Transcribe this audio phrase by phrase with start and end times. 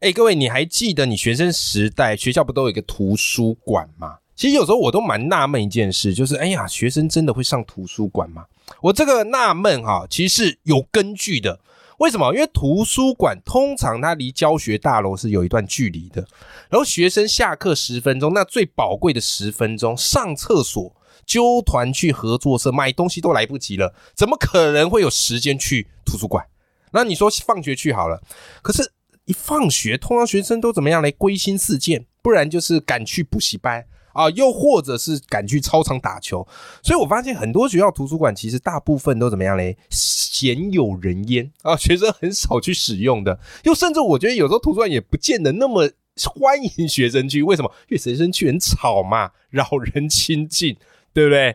[0.00, 4.18] 哎，各位，你还记得你学生时代学校不都有一个图书馆吗？
[4.36, 8.44] 其实有时候我都蛮纳闷一件事，就是哎呀，学生真的会上图书馆吗？
[8.80, 11.58] 我这个纳闷哈，其实是有根据的。
[11.98, 12.32] 为什么？
[12.32, 16.24] 因为图书馆通常它离教学大楼是有一段距离的，
[16.70, 20.94] 然后学生下课十分钟，那最宝贵的十分钟，上厕所、
[21.26, 26.46] 揪团去合作社买东西都来不及了，怎么可能会有时间去图书馆？
[26.92, 28.22] 那你说放学去好了，
[28.62, 28.92] 可是。
[29.28, 31.12] 一放学，通常学生都怎么样嘞？
[31.12, 36.48] 归心似箭，不然就是赶去补习班啊，又或者是赶去操场打球。
[36.82, 39.76] 所以我发现很多学校图书馆其实大部分都怎么样嘞？
[39.90, 43.38] 鲜有人烟啊，学生很少去使用的。
[43.64, 45.90] 又甚至我觉得有时候图书馆也不见得那么
[46.24, 47.70] 欢迎学生去，为什么？
[47.90, 50.74] 因为学生去很吵嘛，扰人清静，
[51.12, 51.54] 对不对？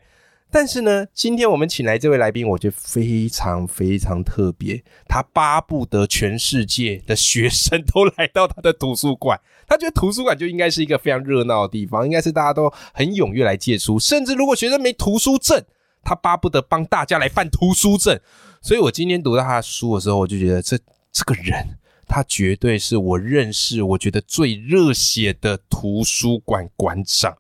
[0.54, 4.84] 但是呢，今天我们请来这位来宾，我觉得非常非常特别。
[5.08, 13.98] 他巴不得全世界的学生都来到他的图书馆，他觉得图书馆就应该是一个非常热闹的地方，应该是大家都很踊跃来借书。
[13.98, 15.59] 甚至如果学生没图书证，
[16.04, 18.20] 他巴不得帮大家来办图书证。
[18.62, 20.78] 所以我今天读到他的书的时候，我就觉得这
[21.12, 27.36] 这个人，他绝对是我认识我觉得最热血的图书馆馆长。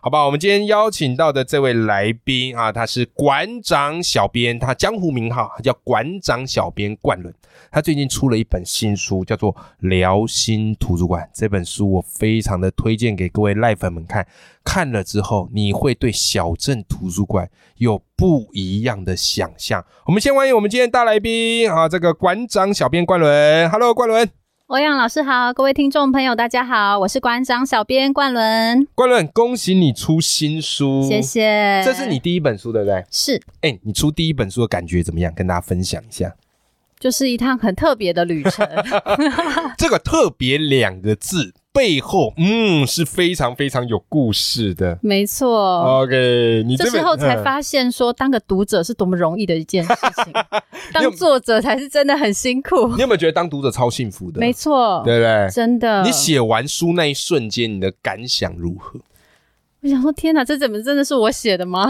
[0.00, 7.34] 好吧，我们今天邀请到的这位来宾啊，他是馆长小编，他江湖名号叫馆长小编冠伦。
[7.72, 11.24] 他最近出了一本新书，叫做《辽心图书馆》。
[11.34, 14.24] 这本书我非常的推荐给各位赖粉们看，
[14.62, 19.84] 看了之后你会对小镇图书馆有不一样的想象。
[20.06, 23.68] 我们先欢迎我们今天大来宾啊，这个馆长小编冠伦。
[23.68, 24.30] Hello，冠伦。
[24.68, 28.86] 欧阳老师好，各位听众朋友大家好，我是馆长小编冠伦。
[28.94, 31.82] 冠伦，恭喜你出新书，谢谢。
[31.86, 33.02] 这是你第一本书对不对？
[33.10, 33.40] 是。
[33.62, 35.32] 哎，你出第一本书的感觉怎么样？
[35.34, 36.34] 跟大家分享一下。
[37.00, 38.68] 就是一趟很特别的旅程。
[39.78, 41.54] 这个“特别”两个字。
[41.78, 44.98] 背后，嗯，是非常非常有故事的。
[45.00, 46.00] 没错。
[46.00, 49.94] OK，你这时候才发现，说当个读者是多么容易的一件事
[50.24, 50.32] 情，
[50.92, 52.88] 当作者才是真的很辛苦。
[52.96, 54.40] 你有没有觉得当读者超幸福的？
[54.40, 55.48] 没错，对不对？
[55.54, 56.02] 真的。
[56.02, 58.98] 你写完书那一瞬间，你的感想如何？
[59.82, 61.88] 我想说，天哪，这怎么真的是我写的吗？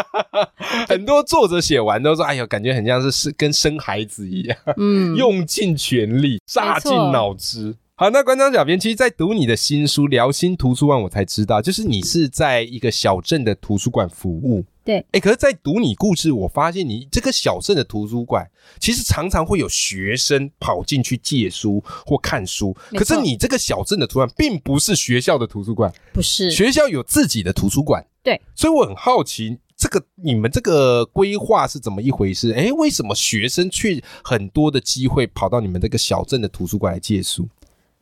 [0.88, 14.64] 很多作者写完都说：“哎呦，感觉很像是是跟生孩子一样，嗯，用尽全力，榨尽脑汁。”好，那馆长小编，其实，在读你的新书《辽心图书馆》，我才知道，就是你是在一个小镇的图书馆服务。
[14.82, 18.50] 对，哎，可是，在读你故事，我发现你这个小镇的图书馆，
[18.80, 22.74] 其实常常会有学生跑进去借书或看书。
[22.92, 28.02] 可是，你这个小镇的图书馆，并不是学校的图书馆，不是学校有自己的图书馆。
[28.22, 32.52] 对，所以我很好奇，这个你们这个规划是怎么一回事？
[32.52, 37.46] 哎，为什么学生去很多的机会跑到你们这个小镇的图书馆来借书？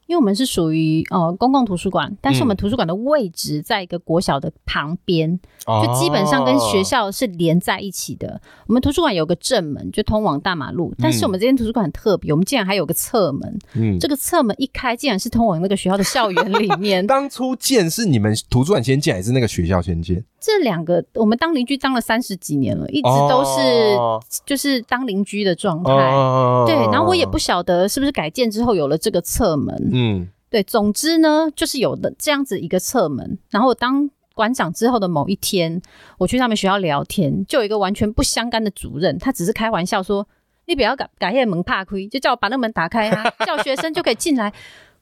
[0.08, 8.40] 因为我们是属于呃公共图书馆，但是我们图书馆的位置在一个国小的旁边，就基本上跟学校是连在一起的。
[8.66, 13.58] 我们图书馆有个正门，就通往大马路，但是我们这间图书馆很特别，我们竟然还有个侧门。
[13.74, 17.04] 嗯，这个侧门一开，竟然是通往那个学校的校园里面。
[17.06, 20.24] 当初建是你们图书馆先建，还是那个学校先建？
[20.40, 25.92] 这两个我们当邻居当了三十几年了，一直都是就是当邻居的状态。
[26.64, 29.76] 对，然后我也不晓得是不是改建之后有了这个侧门。
[29.92, 33.38] 嗯，嗯对，总之呢，就是有的这样子一个侧门。
[33.50, 35.82] 然后当馆长之后的某一天，
[36.16, 40.26] 我去他们学校聊天，就有一个完全不相干的主任，他只是开玩笑说
[40.66, 44.52] ：“你不要改改业门怕亏，就叫我把那门打开啊，叫学生就可以进来。”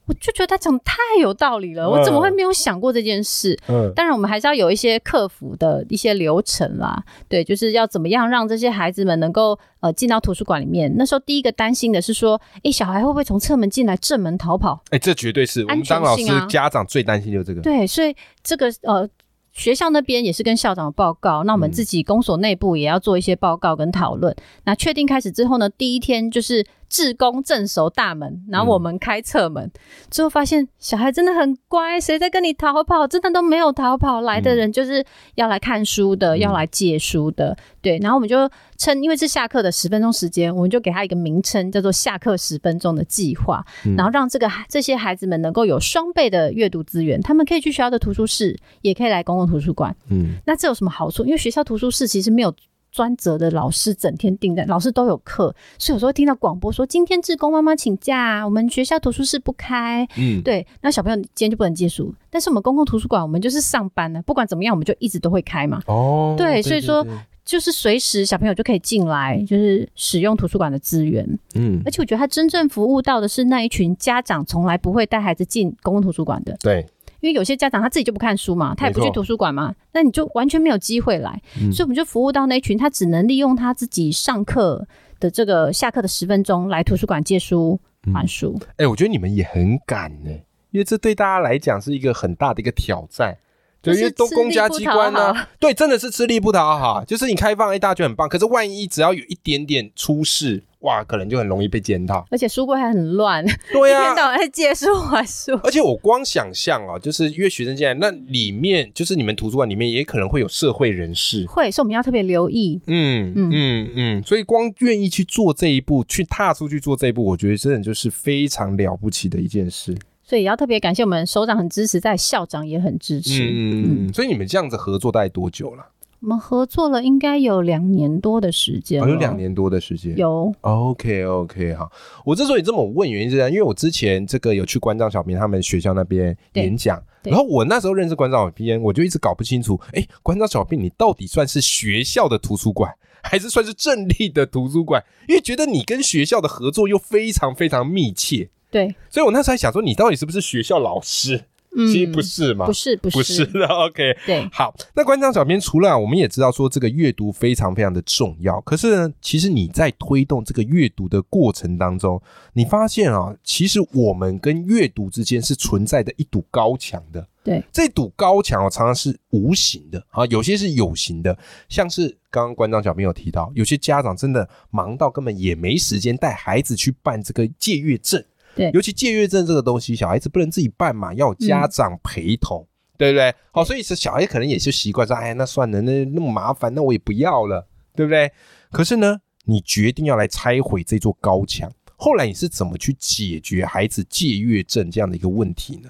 [0.07, 3.57] 我就觉得他讲的太有道理了，我怎么会没有想过这件事？
[3.67, 7.03] 嗯，当然我们还是要有一些克服的一些流程啦。
[7.27, 10.91] 对，就是要怎么样让这些孩子们能够呃进到图书馆里面。
[10.97, 14.81] 那时候第一个担心的是说，哎，小孩会不会从侧门进来，正门逃跑？
[14.91, 17.61] 哎，这绝对是我们当老师家长最担心就是这个。
[17.61, 19.07] 对，所以这个呃
[19.51, 24.33] 学校那边也是跟校长报告，那我们自己公所内部也要做一些报告跟讨论。
[24.63, 29.69] 那确定开始之后呢，第一天就是志工镇守大门，然后我们开侧门，
[30.09, 33.05] 最后发现小孩真的很乖，谁在跟你逃跑？
[33.07, 35.05] 真的都没有逃跑，来的人就是
[35.35, 37.57] 要来看书的，要来借书的。
[37.81, 49.95] 对，然后我们就称，因为是下课的十分钟时间，我们就给他一个名称，叫做“下课十分钟”的计划，然后让这个这些孩子们能够有双倍的阅读资源，他们可以去学校的图书室，也可以来公共图书馆。
[50.09, 51.23] 嗯，那这有什么好处？
[51.25, 52.53] 因为学校图书室其实没有。
[52.97, 60.07] 专责的老师整天盯着，老师都有课，所以有时候听到广播说今天志工妈妈请假，我们学校图书室不开。
[60.17, 65.79] 嗯，对，那小朋友今天就不能借书，但是我们公共图书馆我们就是上班呢，不管怎么样，我们就一直都会开嘛。
[65.85, 67.05] 哦，对，所以说
[67.45, 71.23] 就是随时小朋友就可以进来，就是使用图书馆的资源。
[71.53, 76.57] 嗯，而且我觉得他真正服务到的是那一群家长从来不会带孩子进公共图书馆的。
[76.61, 76.83] 对。
[77.27, 81.41] 因为有些家长他自己就不看书嘛，他也不去图书馆嘛，那你就完全没有机会来。
[81.73, 84.87] 所以我们就服务到那群他只能利用他自己上课
[85.19, 87.79] 的这个下课的十分钟来图书馆借书
[88.13, 88.57] 还书。
[88.77, 90.31] 哎，我觉得你们也很敢呢，
[90.71, 93.37] 因为这对大家来讲是一个很大的一个挑战。
[93.81, 97.03] 对，因为都公家机关呢，对，真的是吃力不讨好。
[97.05, 100.63] 就是你开放一大就很棒，可是万一只要有一点点出事。
[100.81, 103.43] 哇，可能就很容易被检讨，而且书柜还很乱。
[103.73, 105.59] 对呀， 一天到晚在借书还书。
[105.63, 112.79] 而且我光想象啊，就是约学生进来，那里面就是你们图书馆里面也可能会有社会人士，会，所以我们要特别留意。
[112.85, 119.97] 嗯嗯嗯嗯，所以光愿意去做这一步，去踏出去做这一步，我觉得真的就是非常了不起的一件事。
[120.23, 123.43] 所以也要特别感谢我们首长很支持，在校长也很支持。
[123.43, 125.83] 嗯嗯，所以你们这样子合作大概多久了？
[126.19, 130.17] 我们合作了应该有两年多的时间，有两年多的时间。
[130.17, 131.87] 有，OK OK 哈。
[132.25, 142.91] 我之所以这么问，原因是这样，因为我之前这个有去关照小编他们学校那边演讲，然后我那时候认识关照小编，我就一直搞不清楚，哎，关照小编你到底算是学校的图书馆，
[143.21, 145.03] 还是算是正立的图书馆？
[145.27, 151.43] 因为觉得你跟学校的合作又非常非常密切，对，所以我那时候还想说，你到底是不是学校老师？
[151.75, 152.65] 其实不是嘛？
[152.65, 153.67] 不是，不是，不是的。
[153.85, 154.73] OK，对，好。
[154.95, 162.19] 那馆长小编除了我们也知道说这个阅读非常非常的重要，可是呢，其实你在推动这个阅读的过程当中，
[162.53, 167.27] 你发现啊，其实我们跟阅读之间是存在的一堵高墙的。
[167.43, 171.37] 对，这堵高墙哦，常常是无形的啊，有些是有形的，
[171.69, 178.23] 像是刚刚馆长小编有提到，有些家长真的忙到根本也没时间带孩子去办这个借阅证。
[178.57, 182.67] 对，尤其借阅证这个东西，小孩子不能自己办嘛，要有家长陪同，
[182.97, 183.33] 对不对？
[183.51, 188.31] 好，所以是小孩可能也就习惯说，哎，那算了，那那么麻烦，那我也不要了，对不对？
[188.71, 195.89] 可是呢，你决定要来拆毁这座高墙，后来你是怎么去解决孩子借阅证这样的一个问题呢？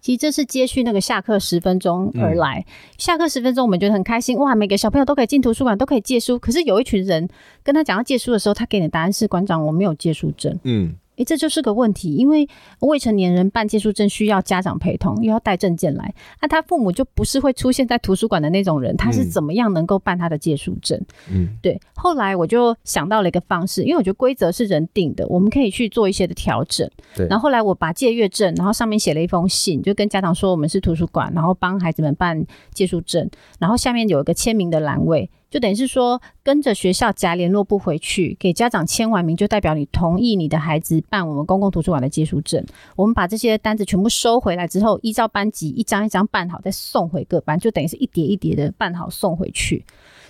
[0.00, 2.66] 其实这是接续那个下课十分钟而来，
[2.98, 6.38] 下课十分钟，我们觉得很开心，哇，每个小朋友都可以进图书馆，都可以借书。
[6.38, 7.26] 可是有一群人
[7.62, 10.60] 跟他讲要借书的时候，他给你的答案是馆长，我没有借书证。
[10.64, 10.94] 嗯。
[11.16, 12.48] 诶，这就是个问题，因为
[12.80, 21.00] 未成年人办借书证需要家长陪同，又要带证件来，那他父母就不是会出现在图书馆的那种人，他是怎么样能够办他的借书证？
[21.30, 21.80] 嗯，对。
[21.94, 26.88] 后来我就想到了一个方式，因为我觉得规则是人定的，我们可以去做一些的调整。
[27.14, 27.26] 对。
[27.28, 35.30] 然后后来我把借阅证，然后上面写了一封信，就跟家长说我们是图书馆，然后帮孩子们办借书证，然后下面有一个签名的栏位。
[35.54, 42.66] 就等于是说，跟着学校夹联络簿回去，给家长签完名，就代表你同意你的孩子办我们公共图书馆的借书证。
[42.96, 49.84] 我们把这些单子全部收回来之后，依照班级一张一张办好，再送回各班，就等于是一叠一叠的办好送回去，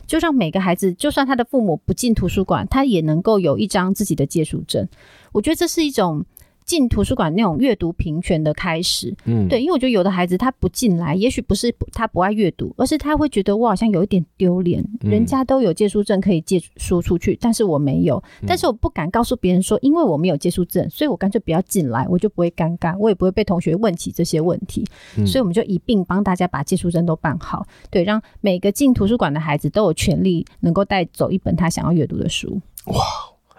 [0.06, 4.86] 就让每个孩子，就算他的父母不进图书馆，他也能够有一张自己的借书证。
[5.32, 6.26] 我觉得这是一种。
[6.64, 24.86] 进图书馆那种阅读平权的开始，嗯，对，因为我觉得有的孩子他不进来，也许不是他不爱阅读，而是他会觉得我好像有一点丢脸，人家都有借书证可以借书出去，但是我没有，但是我不敢告诉别人说，因为我没有借书证，所以我干脆不要进来，我就不会尴尬，我也不会被同学问起这些问题，
[25.26, 32.60] 所以我们就一并帮大家把借书证都办好，对，让每个进图书馆的孩子都有权利能够带走一本他想要阅读的书。
[32.86, 32.96] 哇，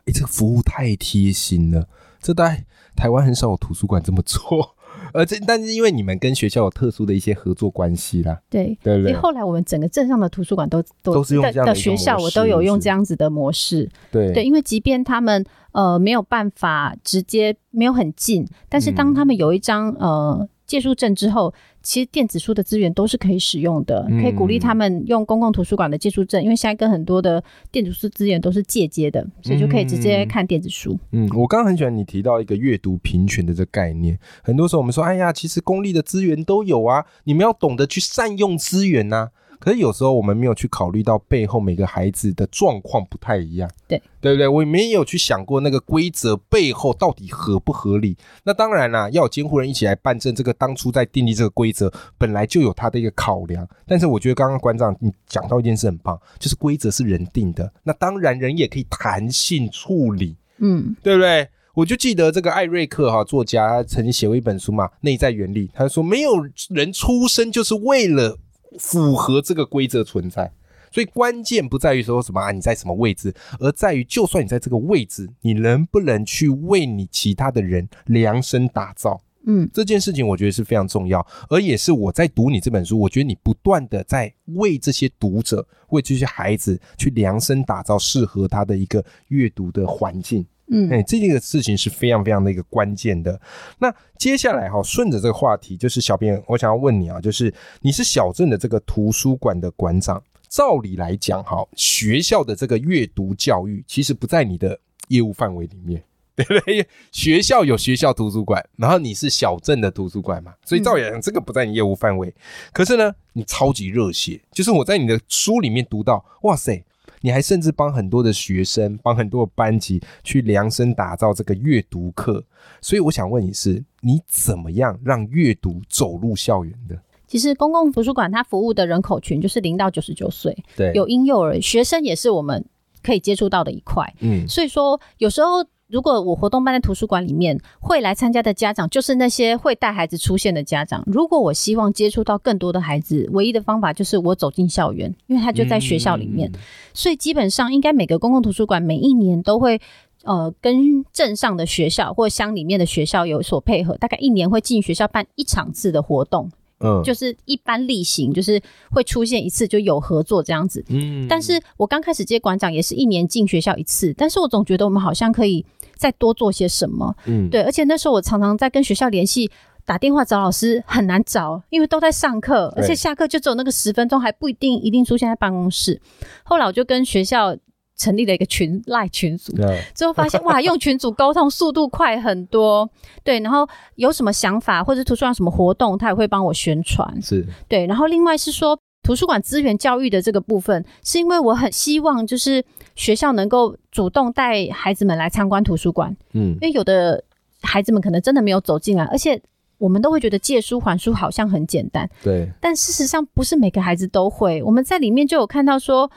[0.06, 1.88] 哎，这个服务太贴心了，
[2.25, 2.65] 这在。
[2.96, 4.74] 台湾很少有图书馆这么做，
[5.12, 9.13] 而这但是因为你们跟学校有特殊的一些合作关系啦，对对对。
[9.13, 13.89] 后来我们整个镇上的图书馆都都是用这样的学校，我都有用这样子的模式。
[14.13, 20.48] 对对，因为即便他们呃没有办法直接没有很近，但是当他们有一张呃。
[20.66, 21.54] 借书证之后，
[21.84, 30.98] 其实电子书的资源都是可以使用的，可以鼓励他们用公共图书馆的借书证，因为现在跟很多的电子书资源都是借接的，所以就可以直接看电子书。
[31.12, 34.18] 嗯，我刚刚很喜欢你提到一个阅读平权的这概念。
[34.44, 39.30] 很多时候我们说，哎呀，其实公立的资源都有啊，你们要懂得去善用资源呐。
[39.60, 44.48] 可是有时候我们没有去考虑到背后每个孩子的状况不太一样，对对不对？
[44.48, 48.18] 我也没有去想过那个规则背后到底合不合理。
[48.44, 53.68] 那当然啦，要有监护人一起来办证，这个当初在订立这个规则本来就有他的一个考量。
[53.88, 61.48] 但是我觉得刚刚馆长你讲到一件事很棒，就是规则是人定的，那当然人也可以弹性处理，嗯，对不对？
[61.74, 66.32] 我就记得这个艾瑞克哈作家曾经写过一本书嘛，《内在原理》，他说没有
[66.70, 68.38] 人出生就是为了。
[68.80, 70.52] 符合这个规则存在，
[70.92, 79.22] 所以关键不在于说什么啊你在什么位置，而在于就算你在这个位置，你能不能去为你其他的人量身打造？
[79.48, 90.44] 嗯，这件事情我觉得是非常重要，而也是我在读你这本书，我觉得你不断的在为这些读者、为这些孩子去量身打造适合他的一个阅读的环境。
[90.68, 93.40] 嗯，哎，这个事情是非常非常的一个关键的。
[93.78, 104.80] 那接下来哈，顺着这个话题，就是小编，我想要问你啊，就是你是小镇的这个图书馆的馆长，照理来讲哈，学校的这个阅读教育其实不在你的
[105.10, 106.04] 业务范围里面，
[106.36, 106.88] 对不对？
[107.12, 112.34] 学校有学校图书馆，然后你是小镇的图书馆嘛，所以照理讲这个不在你业务范围。
[112.74, 116.84] 可是呢，你超级热血，就是我在你的书里面读到，哇塞！
[117.25, 122.44] 你还甚至帮很多的学生，帮很多的班级去量身打造这个阅读课，
[122.82, 126.96] 所以我想问你是，你怎么样让阅读走入校园的？
[127.25, 132.63] 其实公共图书馆它服务的人口群就是零到九十九岁，对，有婴幼儿，学生也是我们
[133.01, 135.65] 可以接触到的一块，嗯，所以说有时候。
[135.96, 141.02] 如果我活动办在图书馆里面，会来参加的家长就是那些会带孩子出现的家长。
[141.08, 146.52] 如果我希望接触到更多的孩子，唯一的方法就是我走进校园，因为他就在学校里面。
[146.94, 149.80] 所以基本上，应该每个公共图书馆每一年都会
[150.25, 156.52] 呃跟镇上的学校或乡里面的学校有所配合，大概一年会进学校办一场次的活动。
[156.82, 158.62] 嗯，就是一般例行，就是
[158.92, 160.84] 会出现一次就有合作这样子。
[160.90, 165.66] 嗯，但是我刚开始接馆长也是一年进学校一次，但是我总觉得我们好像可以
[165.98, 167.16] 再多做些什么。
[167.25, 169.50] 嗯，对，而且那时候我常常在跟学校联系，
[169.86, 176.02] 打电话找老师很难找，因为都在上课，而且下课就只有那个十分钟，还不一定一定出现在办公室。
[176.44, 177.56] 后来我就跟学校。
[177.98, 179.54] 成立了一个群赖群组，
[179.94, 182.90] 最后发现哇， 用群组沟通速度快很多。
[183.24, 187.22] 对，然后有什么想法或者图书馆什么活动，他也会帮我宣传。
[187.22, 187.88] 是，对。
[187.88, 196.18] 然后另外是说，图书馆资源教育的这个部分，是因为我很希望就是学校能够主动带孩子们来参观图书馆。
[196.34, 197.24] 嗯，因为有的
[197.62, 199.40] 孩子们可能真的没有走进来，而且
[199.78, 202.10] 我们都会觉得借书还书好像很简单。
[202.24, 204.64] 对，但事实上不是每个孩子都会。
[204.64, 206.10] 我们在里面就有看到说。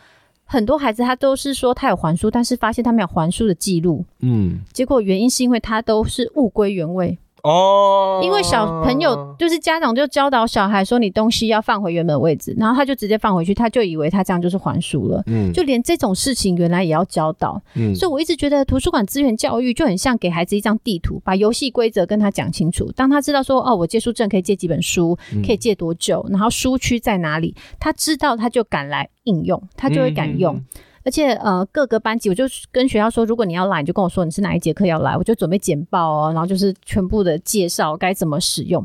[0.50, 4.02] 很多孩子他都是说他有还书，但是发现他没有还书的记录。
[4.20, 7.18] 嗯，结果原因是因为他都是物归原位。
[7.42, 15.22] 哦，因为小朋友就是家长就教导小孩说，你东西要放回原本位置，然后他就直接放回去，他就以为他这样就是还书了。
[15.26, 17.60] 嗯，就连这种事情原来也要教导。
[17.74, 22.90] 嗯，所以我一直觉得图书馆资源教育就很像给孩子一张地图，把游戏规则跟他讲清楚。
[22.92, 25.16] 当他知道说，哦，我借书证可以借几本书，
[25.46, 30.60] 可以借多久，然后书区在哪里，他知道他就敢来应用，他就会敢用。
[31.08, 38.84] 而且呃，各个班级我就跟学校说，如果你要来，你就跟我说你是哪一节课要来，我就准备简报哦，然后就是全部的介绍该怎么使用。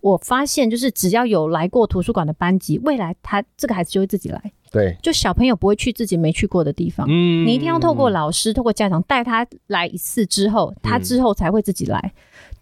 [0.00, 4.40] 我发现就是只要有来过图书馆的班级，未来他这个孩子就会自己来。
[4.72, 7.06] 对，就小朋友不会去自己没去过的地方。
[7.06, 12.12] 嗯，你一定要透过老师、透过家长带他来一次之后，他之后才会自己来。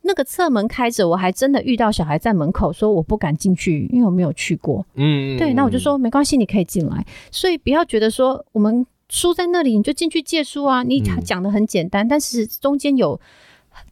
[0.03, 4.85] 那个侧门开着，我还真的遇到小孩在门口说我不敢进去，因为我没有去过。
[4.95, 7.07] 嗯，对，那我就说没关系，你可以进来。
[7.31, 8.85] 所以不要觉得说我们。
[9.09, 10.83] 书在那里，你就进去借书啊！
[10.83, 13.21] 你讲的很简单，但是中间有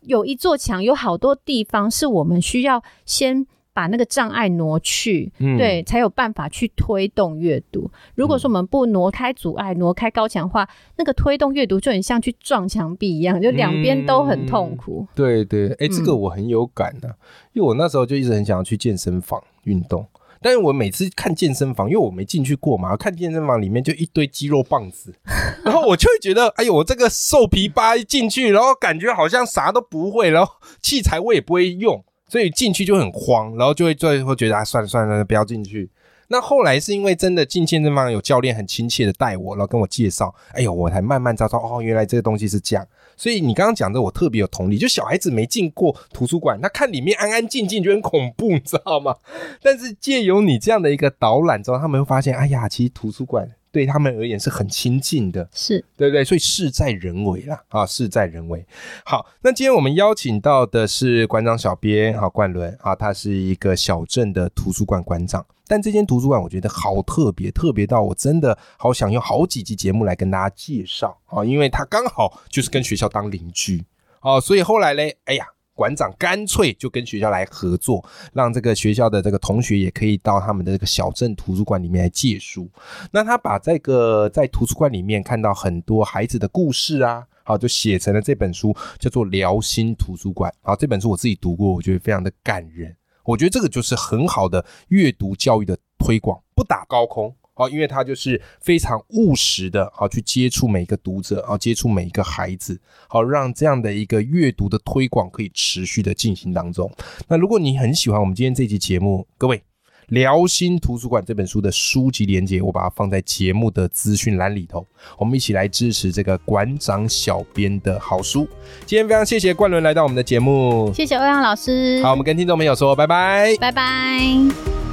[0.03, 7.91] 有一座墙，有好多地方是我们需要先把那个障碍挪去，对，才有办法去推动阅读。
[8.15, 15.07] 如果说我们不挪开阻碍，挪开高墙的话，那个推动阅读就很像去撞墙壁一样，就两边都很痛苦。
[15.15, 17.09] 对对，哎，这个我很有感的，
[17.53, 20.07] 因为我那时候就一直很想要去健身房运动。
[20.45, 25.11] 但是我每次看健身房，因为我没进去过嘛，看健身房里面就一堆肌肉棒子，
[25.65, 35.91] 然后我就会觉得，哎呦，我这个瘦皮巴一进去，然后感觉好像啥都不会，然后器材我也不会用，所以进去就很慌，然后就会最后觉得啊，算了算了，不要进去。
[36.29, 42.87] 那后来是因为真的进健身房有教练很亲切的带我，然后跟我介绍，哎呦，我才慢慢知道哦，原来这个东西是这样。
[43.17, 44.79] 所以你刚刚讲的，我特别有同理。
[44.79, 49.17] 就小孩子没进过图书馆，他看里面安安静静就很恐怖，你知道吗？
[49.63, 56.25] 但是借由你这样的一个导览之后，他们会发现，哎呀，其实图书馆对他们而言是很亲近的，是对不对？
[56.25, 58.65] 所以事在人为啦，啊，事在人为。
[59.05, 65.45] 好，那今天我们邀请到的是馆长小编，哈，冠伦，啊，他是一个小镇的图书馆馆长。
[65.67, 73.83] 但这间图书馆我觉得好特别，特别到我真的好想用好几集节目来跟大家介绍啊，因为它刚好就是跟学校当邻居
[74.21, 82.71] 哦，所以后来嘞，哎呀，馆长干脆就跟学校来合作，让这个学校的这个同学也可以到他们的这个小镇图书馆里面来借书。
[83.11, 90.51] 那他把这个在图书馆里面看到很多孩子的故事啊，好，就写成了这本书，叫做《辽心图书馆》。
[90.63, 92.95] 好，这本书我自己读过，我觉得非常的感人。
[93.25, 106.91] 我觉得这个就是很好的阅读教育的推广，不打高空，好，因为它就是非常务实的，好去接触每一个读者，好接触每一个孩子，好让这样的一个阅读的推广可以持续的进行当中。
[107.29, 109.63] 那如果你很喜欢我们今天这期节目，各位。
[110.09, 114.87] 辽心图书馆这本书的书籍连接，我把它放在节目的资讯栏里头。
[115.19, 118.49] 我们一起来支持这个馆长小编的好书。
[118.87, 122.03] 今天非常谢谢冠伦来到我们的节目，谢谢欧阳老师。
[122.03, 124.84] 好，我们跟听众朋友说拜拜，拜拜。